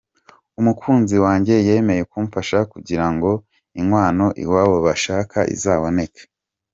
Umukunzi 0.59 1.15
wanjye 1.25 1.55
yemeye 1.67 2.01
kumfasha 2.11 2.57
kugira 2.71 3.05
ngo 3.13 3.31
inkwano 3.79 4.25
iwabo 4.43 4.77
bashaka 4.85 5.37
izaboneke”. 5.55 6.23